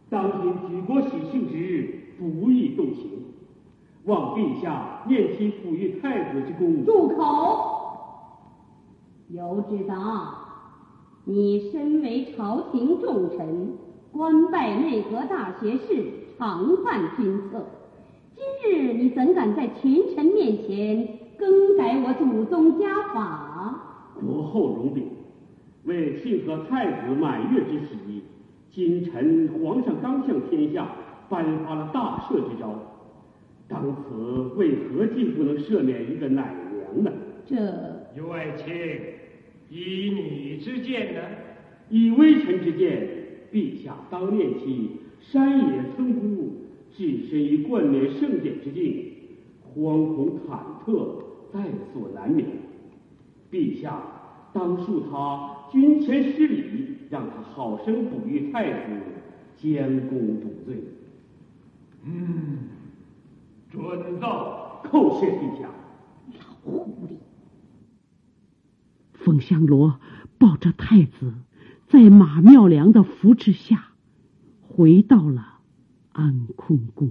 [0.08, 3.24] 当今举国喜庆之日，不宜动刑，
[4.04, 6.84] 望陛下念其抚育太子之功。
[6.84, 7.76] 住口！
[9.28, 10.39] 有旨答。
[11.32, 13.74] 你身为朝廷重臣，
[14.10, 16.02] 官拜内阁大学士，
[16.36, 17.64] 常犯君策。
[18.34, 21.08] 今日你怎敢在群臣面前
[21.38, 24.10] 更改我祖宗家法？
[24.20, 25.06] 国后容禀，
[25.84, 28.24] 为庆贺太子满月之喜，
[28.72, 30.84] 今臣皇上刚向天下
[31.28, 32.74] 颁发了大赦之诏，
[33.68, 37.12] 当此为何竟不能赦免一个奶娘呢？
[37.46, 37.56] 这
[38.16, 39.19] 尤爱卿。
[39.70, 41.20] 以你之见呢？
[41.88, 43.08] 以微臣之见，
[43.52, 44.90] 陛下当念其
[45.20, 46.52] 山野村姑，
[46.92, 49.12] 置身于冠冕盛典之境，
[49.74, 52.46] 惶恐忐忑，在所难免。
[53.50, 54.00] 陛下
[54.52, 58.90] 当恕他军前失礼，让他好生哺育太子，
[59.56, 60.76] 将功补罪。
[62.04, 62.58] 嗯，
[63.68, 64.80] 准奏。
[64.84, 65.68] 叩谢陛下。
[66.38, 67.29] 老狐狸。
[69.24, 70.00] 凤香罗
[70.38, 71.34] 抱着太子，
[71.88, 73.88] 在马妙良的扶持下，
[74.62, 75.58] 回到了
[76.12, 77.10] 安坤宫。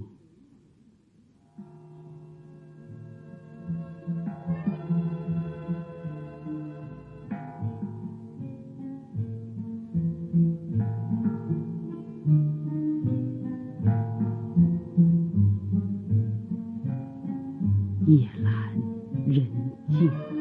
[18.06, 19.46] 夜阑人
[19.88, 20.39] 静。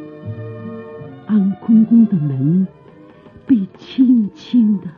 [1.69, 2.67] 安坤宫的门
[3.45, 4.91] 被轻轻的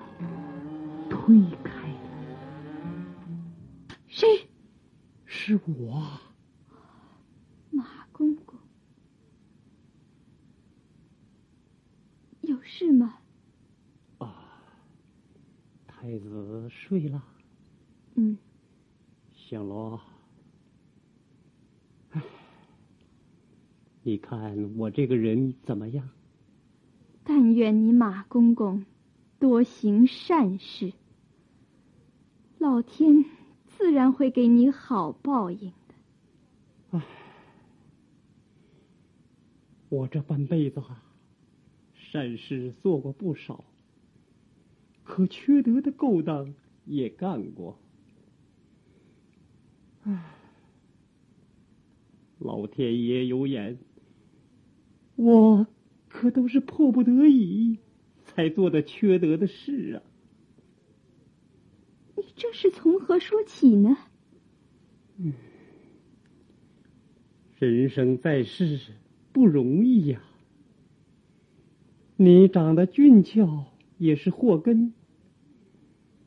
[1.10, 1.98] 推开了。
[4.08, 4.26] 谁？
[5.26, 6.18] 是我，
[7.72, 8.58] 马公公。
[12.40, 13.18] 有事吗？
[14.20, 14.64] 啊，
[15.86, 17.22] 太子睡了。
[18.16, 18.38] 嗯。
[19.30, 20.00] 小罗，
[22.12, 22.24] 哎，
[24.04, 26.08] 你看我这个人怎么样？
[27.24, 28.86] 但愿你马公公
[29.40, 30.94] 多行善事，
[32.58, 33.26] 老天
[33.68, 35.96] 自然会给你好报应的。
[36.92, 37.02] 唉，
[39.90, 41.04] 我这半辈子啊，
[41.94, 43.64] 善事做过不少，
[45.04, 46.54] 可缺德的勾当
[46.86, 47.78] 也干过。
[50.04, 50.36] 唉，
[52.40, 53.78] 老天爷有眼，
[55.16, 55.66] 我。
[56.14, 57.80] 可都是迫不得已
[58.26, 60.04] 才做的缺德的事啊！
[62.18, 63.98] 你这是从何说起呢？
[65.18, 65.34] 嗯，
[67.58, 68.78] 人生在世
[69.32, 70.22] 不容易呀。
[72.18, 73.66] 你长得俊俏
[73.98, 74.94] 也是祸根，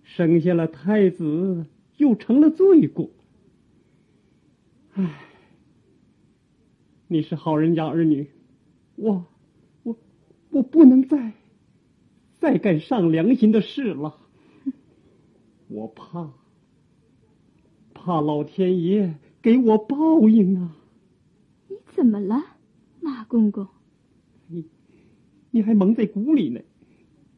[0.03, 1.67] 生下了太子
[1.99, 3.11] 又成了罪过。
[4.95, 5.25] 唉，
[7.07, 8.27] 你是好人家儿女，
[8.97, 9.27] 我。
[10.55, 11.33] 我不能再
[12.39, 14.17] 再干上良心的事了，
[15.67, 16.33] 我怕
[17.93, 20.77] 怕老天爷给我报应啊！
[21.67, 22.41] 你怎么了，
[23.01, 23.67] 马公公？
[24.47, 24.65] 你
[25.51, 26.61] 你还蒙在鼓里呢！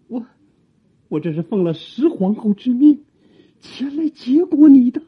[0.09, 0.27] 我
[1.09, 3.03] 我这是奉了十皇后之命
[3.61, 5.01] 前来结果你的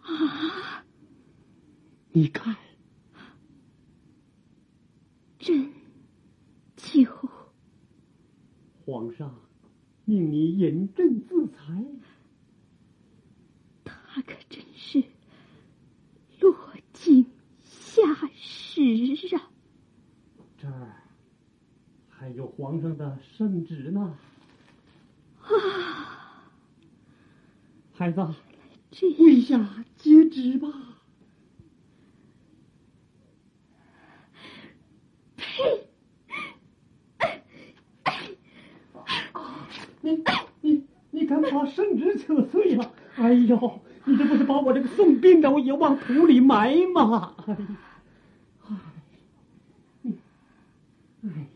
[0.00, 0.84] 啊！
[2.12, 2.56] 你看，
[5.38, 5.75] 朕。
[6.86, 7.28] 气候，
[8.84, 9.34] 皇上
[10.04, 11.84] 命你引朕自裁。
[13.84, 15.02] 他可真是
[16.38, 16.56] 落
[16.92, 17.26] 井
[17.64, 18.02] 下
[18.36, 19.50] 石啊！
[20.56, 21.02] 这儿
[22.08, 24.16] 还有皇上的圣旨呢。
[25.40, 26.48] 啊，
[27.92, 28.24] 孩子，
[29.18, 30.68] 跪下接旨吧。
[40.06, 40.22] 你
[40.60, 42.92] 你你敢把圣旨扯碎了？
[43.16, 47.34] 哎呦，你这不是把我这个送殡的我也往土里埋吗？
[51.22, 51.48] 哎，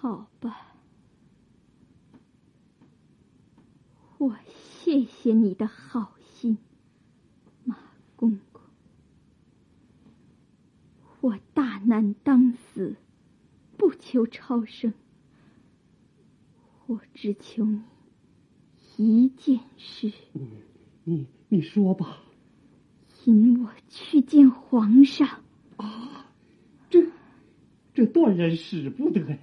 [0.00, 0.74] 好吧，
[4.18, 4.34] 我
[4.82, 6.58] 谢谢你的好心，
[7.62, 7.76] 马
[8.16, 8.60] 公公。
[11.20, 12.96] 我大难当死，
[13.76, 14.92] 不求超生，
[16.86, 17.66] 我只求
[18.96, 20.12] 你一件事。
[21.04, 22.18] 你你说吧。
[23.24, 25.28] 引我去见皇上。
[25.76, 26.26] 啊，
[26.90, 27.06] 这
[27.94, 29.38] 这断然使不得呀！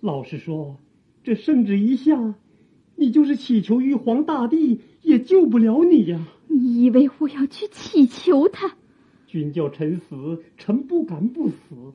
[0.00, 0.78] 老实说，
[1.22, 2.34] 这圣旨一下，
[2.96, 6.26] 你就是祈求玉皇大帝也救不了你呀。
[6.48, 8.76] 你以为我要去祈求他？
[9.32, 11.94] 君叫臣死，臣不敢不死。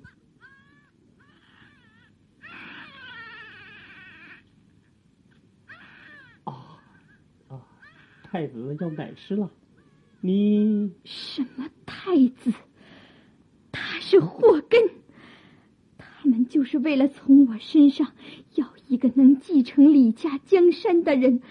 [6.45, 6.81] 啊
[7.47, 7.61] 啊！
[8.23, 9.51] 太子要奶吃了，
[10.19, 12.51] 你什么太子？
[13.71, 14.89] 他是祸根，
[15.95, 18.13] 他们就是为了从我身上
[18.55, 21.43] 要一个能继承李家江山的人，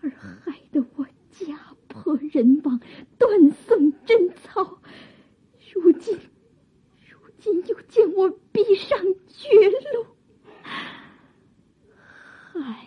[0.00, 2.80] 而害得我家破人亡，
[3.18, 4.78] 断送贞操。
[5.82, 6.18] 如今，
[7.08, 8.98] 如今又见我逼上
[9.28, 9.48] 绝
[9.92, 10.06] 路，
[12.52, 12.86] 孩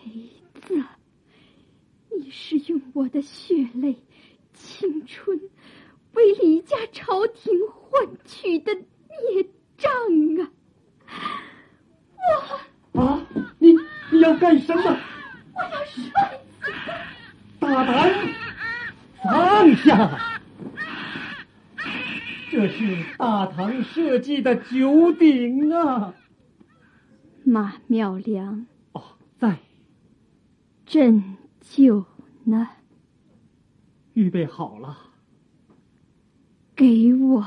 [0.61, 0.83] 子，
[2.17, 3.95] 你是用我的血泪、
[4.53, 5.39] 青春
[6.13, 9.91] 为李家朝廷换取的孽障
[10.37, 10.51] 啊！
[12.91, 13.27] 我啊，
[13.59, 13.71] 你
[14.11, 14.83] 你要干什么？
[15.53, 16.71] 我要摔死
[17.59, 18.33] 他大胆，
[19.23, 20.38] 放下！
[22.59, 26.13] 这是大唐设计的九鼎啊！
[27.45, 29.01] 马妙良哦，
[29.37, 29.59] 在。
[30.85, 32.03] 朕酒
[32.43, 32.67] 呢？
[34.11, 34.97] 预备好了。
[36.75, 37.45] 给我。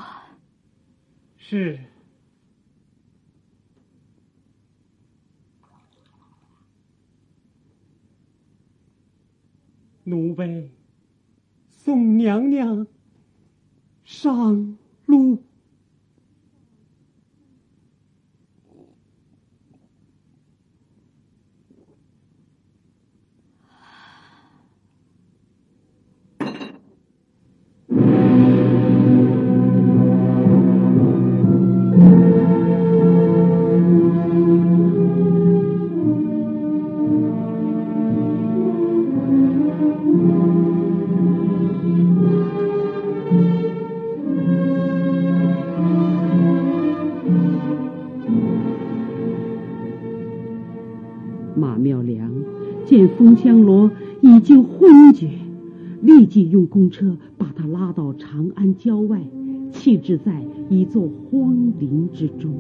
[1.37, 1.79] 是。
[10.05, 10.71] 奴婢
[11.69, 12.87] 送娘娘
[14.05, 14.79] 上。
[15.13, 15.52] 路。
[53.19, 53.91] 封香罗
[54.21, 55.31] 已经昏厥，
[56.01, 59.21] 立即用公车把他拉到长安郊外，
[59.73, 62.53] 弃置在一座荒林之中。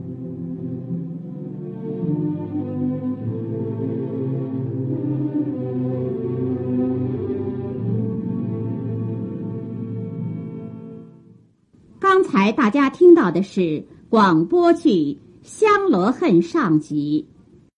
[11.98, 14.90] 刚才大家听到的是广播剧
[15.42, 17.26] 《香罗恨》上集。